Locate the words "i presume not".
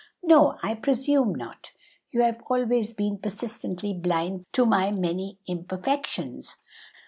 0.63-1.73